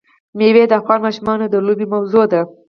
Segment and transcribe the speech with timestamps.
[0.37, 2.41] مېوې د افغان ماشومانو د لوبو موضوع ده.